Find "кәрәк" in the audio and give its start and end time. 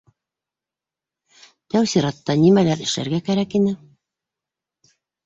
3.29-3.55